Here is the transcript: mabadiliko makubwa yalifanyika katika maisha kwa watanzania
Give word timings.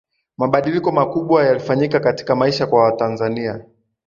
mabadiliko 0.37 0.91
makubwa 0.91 1.43
yalifanyika 1.45 1.99
katika 1.99 2.35
maisha 2.35 2.67
kwa 2.67 2.83
watanzania 2.83 3.65